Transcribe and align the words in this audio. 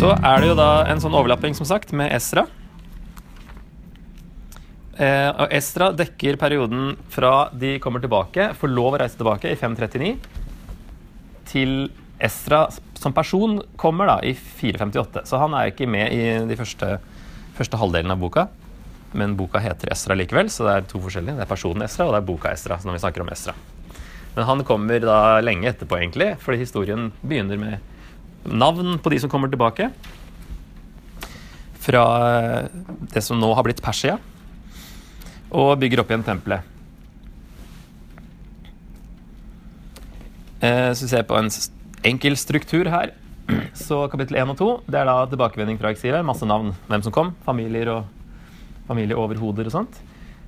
Så 0.00 0.08
er 0.16 0.40
det 0.40 0.46
jo 0.48 0.54
da 0.56 0.86
en 0.88 1.00
sånn 1.02 1.12
overlapping, 1.12 1.52
som 1.52 1.66
sagt, 1.68 1.90
med 1.92 2.08
Esra. 2.16 2.46
Eh, 4.96 5.28
og 5.28 5.52
Esra 5.52 5.90
dekker 5.92 6.38
perioden 6.40 6.94
fra 7.12 7.50
de 7.52 7.74
kommer 7.84 8.00
tilbake, 8.00 8.46
får 8.56 8.72
lov 8.72 8.96
å 8.96 9.00
reise 9.02 9.20
tilbake 9.20 9.52
i 9.52 9.58
539, 9.60 10.14
til 11.52 11.74
Esra 12.16 12.62
som 12.96 13.12
person 13.12 13.58
kommer 13.76 14.08
da 14.08 14.16
i 14.24 14.32
458. 14.32 15.26
Så 15.28 15.42
han 15.42 15.58
er 15.58 15.68
ikke 15.68 15.90
med 15.90 16.16
i 16.16 16.24
de 16.48 16.56
første, 16.56 16.94
første 17.60 17.82
halvdelen 17.82 18.16
av 18.16 18.24
boka. 18.24 18.46
Men 19.12 19.36
boka 19.36 19.60
heter 19.60 19.92
Esra 19.92 20.16
likevel, 20.16 20.48
så 20.48 20.64
det 20.64 20.78
er 20.78 20.90
to 20.94 21.04
forskjellige. 21.04 21.36
Det 21.42 21.44
er 21.44 21.52
personen 21.52 21.84
Esra, 21.84 22.08
og 22.08 22.16
det 22.16 22.22
er 22.22 22.30
boka 22.32 22.56
Esra. 22.56 22.80
når 22.80 22.96
vi 22.96 23.04
snakker 23.04 23.26
om 23.26 23.34
Esra. 23.36 23.58
Men 24.32 24.48
han 24.48 24.64
kommer 24.64 25.04
da 25.04 25.20
lenge 25.44 25.68
etterpå, 25.74 26.00
egentlig, 26.00 26.32
fordi 26.40 26.64
historien 26.64 27.10
begynner 27.20 27.60
med 27.60 27.89
navn 28.44 28.98
på 29.02 29.12
de 29.12 29.20
som 29.20 29.30
kommer 29.30 29.50
tilbake. 29.50 29.90
Fra 31.80 32.04
det 33.12 33.22
som 33.24 33.40
nå 33.40 33.52
har 33.56 33.66
blitt 33.66 33.82
Persia 33.82 34.18
og 35.50 35.78
bygger 35.82 36.02
opp 36.02 36.12
igjen 36.12 36.26
tempelet. 36.26 36.66
så 40.60 40.94
så 40.94 41.06
vi 41.06 41.08
ser 41.08 41.22
på 41.24 41.38
en 41.38 41.48
enkel 42.04 42.36
struktur 42.36 42.88
her. 42.92 43.14
Så 43.74 44.06
kapittel 44.12 44.36
1 44.36 44.50
og 44.52 44.58
2 44.58 44.68
det 44.92 45.00
er 45.00 45.08
da 45.08 45.26
tilbakevending 45.26 45.78
fra 45.80 45.90
eksilet. 45.90 46.24
Masse 46.24 46.46
navn. 46.46 46.74
Hvem 46.86 47.02
som 47.02 47.12
kom. 47.12 47.32
Familier 47.46 47.88
og 47.88 48.04
familieoverhoder 48.86 49.66
og 49.66 49.72
sånt. 49.72 49.96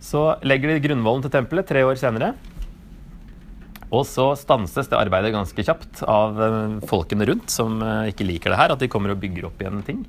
Så 0.00 0.34
legger 0.42 0.74
de 0.74 0.82
grunnvollen 0.84 1.22
til 1.22 1.32
tempelet 1.32 1.68
tre 1.68 1.84
år 1.86 1.96
senere. 2.00 2.34
Og 3.90 4.04
så 4.06 4.28
stanses 4.38 4.86
det 4.90 4.98
arbeidet 4.98 5.32
ganske 5.34 5.64
kjapt 5.66 6.04
av 6.06 6.36
eh, 6.38 6.74
folkene 6.86 7.26
rundt, 7.26 7.50
som 7.50 7.80
eh, 7.82 8.10
ikke 8.12 8.26
liker 8.28 8.54
det 8.54 8.60
her, 8.60 8.74
at 8.74 8.82
de 8.82 8.88
kommer 8.90 9.14
og 9.14 9.18
bygger 9.22 9.48
opp 9.48 9.62
igjen 9.62 9.82
ting 9.86 10.04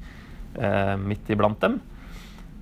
eh, 0.61 0.93
midt 1.01 1.31
iblant 1.33 1.57
dem. 1.63 1.79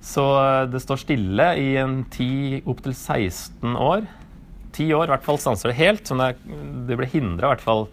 Så 0.00 0.24
det 0.72 0.80
står 0.80 1.02
stille 1.02 1.46
i 1.60 1.74
en 1.76 1.98
10 2.06 2.62
opptil 2.72 2.94
16 2.96 3.74
år. 3.76 4.06
10 4.72 4.94
år 4.96 5.10
i 5.10 5.12
hvert 5.12 5.26
fall 5.26 5.40
stanser 5.42 5.68
det 5.68 5.76
helt. 5.76 6.06
Så 6.08 6.16
det, 6.16 6.30
det 6.88 6.96
ble 6.96 7.08
hindra 7.12 7.50
i 7.50 7.52
hvert 7.52 7.66
fall 7.66 7.84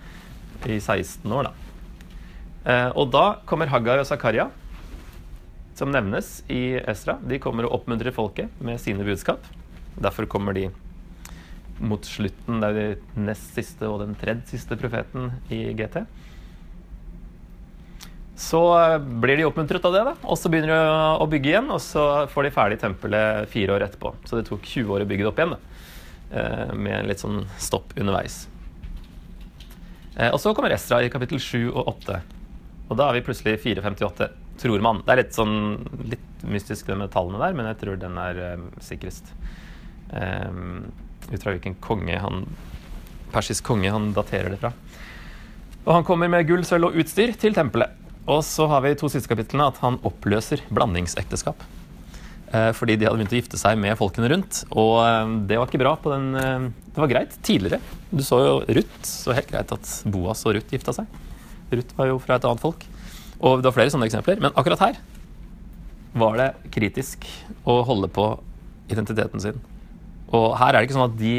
i 0.63 0.79
16 0.79 1.27
år, 1.35 1.49
da. 1.49 2.87
Og 2.95 3.11
da 3.11 3.25
kommer 3.47 3.67
Haggai 3.71 3.99
og 3.99 4.07
Zakaria, 4.07 4.47
som 5.75 5.91
nevnes 5.91 6.45
i 6.47 6.79
Esra. 6.79 7.17
De 7.27 7.41
kommer 7.43 7.67
og 7.67 7.81
oppmuntrer 7.81 8.15
folket 8.15 8.55
med 8.63 8.79
sine 8.79 9.03
budskap. 9.07 9.43
Derfor 9.99 10.31
kommer 10.31 10.55
de 10.55 10.69
mot 11.79 12.05
slutten. 12.05 12.61
Det 12.61 12.69
er 12.69 12.77
de 12.77 13.25
nest 13.27 13.53
siste 13.55 13.87
og 13.89 14.01
den 14.03 14.15
tredje 14.19 14.53
siste 14.55 14.77
profeten 14.79 15.31
i 15.53 15.67
GT. 15.77 16.03
Så 18.37 18.61
eh, 18.77 18.99
blir 19.01 19.39
de 19.39 19.47
oppmuntret 19.47 19.85
av 19.89 19.95
det, 19.95 20.03
da, 20.05 20.13
og 20.21 20.37
så 20.37 20.49
begynner 20.53 20.75
de 20.75 20.81
å 21.23 21.29
bygge 21.29 21.51
igjen. 21.53 21.71
Og 21.73 21.81
så 21.81 22.03
får 22.29 22.47
de 22.47 22.53
ferdig 22.53 22.79
tempelet 22.83 23.49
fire 23.49 23.73
år 23.73 23.87
etterpå. 23.87 24.13
Så 24.29 24.37
det 24.37 24.45
tok 24.49 24.61
20 24.61 24.93
år 24.93 25.05
å 25.05 25.09
bygge 25.09 25.25
det 25.25 25.31
opp 25.31 25.41
igjen. 25.41 25.55
da, 25.55 25.59
eh, 26.31 26.73
Med 26.75 27.07
litt 27.09 27.23
sånn 27.23 27.45
stopp 27.57 27.97
underveis. 27.97 28.47
Eh, 30.17 30.29
og 30.29 30.39
så 30.39 30.53
kommer 30.53 30.73
Estra 30.73 31.01
i 31.01 31.09
kapittel 31.09 31.39
7 31.41 31.71
og 31.73 31.87
8. 31.97 32.21
Og 32.89 32.97
da 32.97 33.09
er 33.09 33.17
vi 33.17 33.25
plutselig 33.25 33.57
458, 33.59 34.29
tror 34.57 34.81
man. 34.81 35.01
Det 35.05 35.11
er 35.11 35.23
litt 35.23 35.33
sånn 35.35 35.57
litt 36.07 36.45
mystisk 36.45 36.85
det 36.85 36.95
med 36.95 37.11
tallene 37.11 37.41
der, 37.41 37.53
men 37.53 37.65
jeg 37.65 37.81
tror 37.81 37.97
den 37.99 38.17
er 38.17 38.61
sikrest. 38.79 39.33
Um, 40.13 40.87
ut 41.31 41.41
fra 41.41 41.53
hvilken 41.53 41.77
konge 41.83 42.17
han 42.21 42.45
persisk 43.33 43.65
konge 43.67 43.91
han 43.91 44.11
daterer 44.15 44.53
det 44.53 44.59
fra. 44.61 44.73
Og 45.87 45.93
han 45.95 46.05
kommer 46.07 46.31
med 46.31 46.47
gull, 46.47 46.65
sølv 46.67 46.89
og 46.89 46.99
utstyr 46.99 47.33
til 47.39 47.55
tempelet. 47.55 47.93
Og 48.27 48.41
så 48.43 48.67
har 48.67 48.83
vi 48.83 48.95
to 48.99 49.07
siste 49.11 49.29
kapitlene 49.31 49.69
at 49.71 49.79
han 49.83 49.99
oppløser 50.07 50.63
blandingsekteskap. 50.73 51.61
Eh, 52.47 52.71
fordi 52.75 52.95
de 52.95 53.07
hadde 53.07 53.19
begynt 53.19 53.35
å 53.35 53.39
gifte 53.39 53.59
seg 53.59 53.79
med 53.79 53.95
folkene 53.99 54.29
rundt. 54.31 54.61
Og 54.71 54.97
eh, 55.03 55.35
det 55.47 55.59
var 55.59 55.69
ikke 55.69 55.81
bra 55.83 55.93
på 55.99 56.11
den 56.11 56.27
eh, 56.39 56.67
Det 56.91 57.03
var 57.03 57.11
greit 57.11 57.37
tidligere. 57.43 57.79
Du 58.11 58.23
så 58.23 58.41
jo 58.43 58.57
Ruth. 58.67 58.99
Så 59.07 59.35
helt 59.35 59.51
greit 59.51 59.71
at 59.75 59.93
Boas 60.11 60.43
og 60.47 60.57
Ruth 60.57 60.75
gifta 60.75 60.95
seg. 60.95 61.07
Ruth 61.71 61.95
var 61.95 62.11
jo 62.11 62.19
fra 62.23 62.39
et 62.39 62.47
annet 62.47 62.63
folk. 62.63 62.83
Og 63.37 63.61
det 63.61 63.69
var 63.69 63.77
flere 63.77 63.93
sånne 63.93 64.07
eksempler. 64.09 64.43
Men 64.43 64.55
akkurat 64.59 64.83
her 64.89 64.99
var 66.17 66.39
det 66.39 66.51
kritisk 66.73 67.27
å 67.67 67.81
holde 67.87 68.11
på 68.11 68.29
identiteten 68.91 69.43
sin. 69.43 69.59
Og 70.35 70.57
her 70.59 70.73
er 70.73 70.81
det 70.81 70.87
ikke 70.89 70.97
sånn 70.97 71.11
at 71.11 71.19
de 71.19 71.35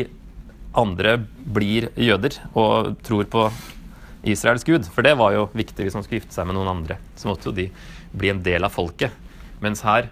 andre 0.79 1.17
blir 1.59 1.89
jøder 1.99 2.39
og 2.57 2.95
tror 3.05 3.29
på 3.31 3.49
Israels 4.29 4.65
gud. 4.67 4.87
For 4.93 5.05
det 5.07 5.17
var 5.19 5.35
jo 5.35 5.49
viktig 5.57 5.87
hvis 5.87 5.97
man 5.97 6.05
skulle 6.07 6.23
gifte 6.23 6.37
seg 6.37 6.49
med 6.49 6.59
noen 6.59 6.71
andre. 6.73 6.99
Så 7.19 7.31
måtte 7.31 7.51
jo 7.51 7.57
de 7.57 7.69
bli 8.13 8.33
en 8.33 8.43
del 8.45 8.67
av 8.67 8.75
folket. 8.75 9.13
Mens 9.65 9.83
her 9.87 10.09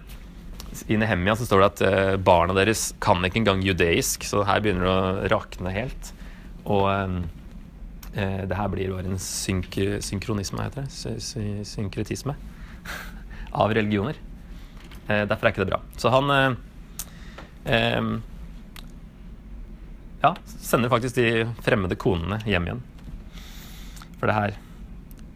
i 0.90 0.98
Nehemia 1.00 1.36
så 1.38 1.46
står 1.48 1.62
det 1.62 1.70
at 1.70 1.82
eh, 1.86 2.18
barna 2.20 2.56
deres 2.56 2.90
kan 3.00 3.24
ikke 3.24 3.40
engang 3.40 3.62
judeisk, 3.64 4.26
så 4.28 4.44
her 4.44 4.60
begynner 4.60 4.84
det 4.84 4.92
å 4.92 5.32
rakne 5.36 5.72
helt. 5.72 6.12
Og 6.66 6.86
eh, 6.92 7.18
eh 8.16 8.42
det 8.48 8.58
her 8.58 8.70
blir 8.72 8.92
bare 8.92 9.08
en 9.08 9.22
synk 9.22 9.78
synkronisme, 10.04 10.66
heter 10.66 10.84
det. 10.84 11.20
Sy 11.24 11.64
synkretisme 11.68 12.36
av 13.62 13.72
religioner. 13.72 14.18
Eh, 15.06 15.24
derfor 15.24 15.46
er 15.46 15.54
ikke 15.54 15.64
det 15.64 15.72
bra. 15.72 15.80
Så 16.00 16.12
han 16.12 16.32
eh, 16.34 16.56
eh, 17.72 18.16
ja, 20.26 20.34
sender 20.60 20.92
faktisk 20.92 21.18
de 21.18 21.46
fremmede 21.64 21.98
konene 22.00 22.40
hjem 22.44 22.70
igjen. 22.70 22.84
For 24.18 24.28
det 24.30 24.36
her 24.36 24.56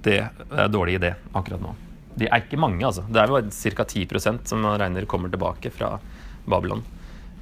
det 0.04 0.16
er 0.16 0.64
en 0.64 0.72
dårlig 0.72 0.96
idé 0.96 1.12
akkurat 1.36 1.60
nå. 1.60 1.74
De 2.16 2.26
er 2.28 2.42
ikke 2.42 2.58
mange, 2.60 2.80
altså. 2.86 3.04
Det 3.08 3.20
er 3.20 3.30
jo 3.30 3.40
ca. 3.52 3.84
10 3.84 4.06
som 4.48 4.62
man 4.64 4.78
regner 4.80 5.06
kommer 5.08 5.30
tilbake 5.32 5.70
fra 5.72 5.98
Babylon. 6.48 6.82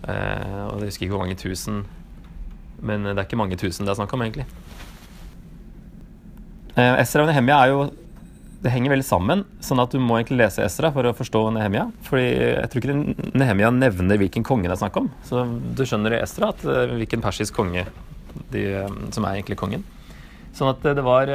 Eh, 0.03 0.65
og 0.69 0.81
Jeg 0.81 0.91
husker 0.91 1.07
ikke 1.07 1.15
hvor 1.15 1.25
mange 1.25 1.39
tusen, 1.39 1.85
men 2.81 3.07
det 3.07 3.17
er 3.17 3.27
ikke 3.27 3.39
mange 3.41 3.59
tusen 3.59 3.87
det 3.87 3.93
er 3.95 4.01
snakk 4.01 4.13
om, 4.15 4.23
egentlig. 4.23 4.47
Eh, 6.77 6.95
Esra 7.01 7.25
og 7.25 7.31
Nehemia 7.31 7.63
er 7.63 7.73
jo 7.73 7.81
det 8.63 8.73
henger 8.75 8.91
veldig 8.91 9.07
sammen, 9.07 9.45
sånn 9.63 9.79
at 9.83 9.93
du 9.95 10.01
må 10.03 10.17
egentlig 10.19 10.41
lese 10.41 10.65
Esra 10.65 10.91
for 10.95 11.07
å 11.07 11.15
forstå 11.15 11.45
Nehemia. 11.55 11.87
Fordi 12.09 12.27
jeg 12.27 12.71
tror 12.73 12.85
ikke 12.85 13.35
Nehemia 13.39 13.71
nevner 13.75 14.19
hvilken 14.19 14.47
konge 14.47 14.67
det 14.67 14.75
er 14.75 14.81
snakk 14.83 14.99
om. 14.99 15.11
Så 15.29 15.45
du 15.79 15.85
skjønner 15.87 16.17
i 16.17 16.23
Esra 16.25 16.51
at, 16.55 16.65
uh, 16.67 16.97
hvilken 16.99 17.23
persisk 17.23 17.55
konge 17.59 17.87
de, 18.51 18.65
um, 18.83 19.05
som 19.15 19.27
er 19.29 19.39
egentlig 19.39 19.61
kongen. 19.61 19.87
Sånn 20.59 20.73
at 20.73 20.83
det 20.83 21.05
var 21.07 21.31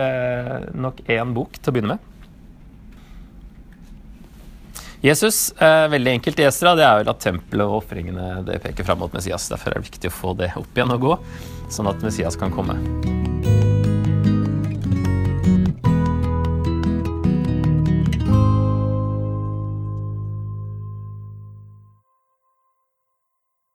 nok 0.76 0.98
én 1.08 1.32
bok 1.36 1.56
til 1.56 1.72
å 1.72 1.76
begynne 1.76 1.96
med. 1.96 2.10
Jesus, 5.04 5.52
eh, 5.60 5.88
veldig 5.88 6.12
enkelt 6.12 6.40
i 6.40 6.46
Esra, 6.48 6.76
det 6.80 6.86
er 6.88 7.02
vel 7.02 7.12
at 7.12 7.20
tempelet 7.20 7.68
og 7.68 7.82
ofringene 7.82 8.60
peker 8.64 8.88
fram 8.88 9.04
mot 9.04 9.12
Messias. 9.16 9.50
Derfor 9.52 9.72
er 9.72 9.82
det 9.82 9.92
viktig 9.92 10.12
å 10.12 10.16
få 10.16 10.32
det 10.40 10.54
opp 10.56 10.80
igjen 10.80 10.96
og 10.96 11.04
gå, 11.04 11.20
sånn 11.68 11.92
at 11.92 12.04
Messias 12.08 12.40
kan 12.40 12.56
komme. 12.56 12.80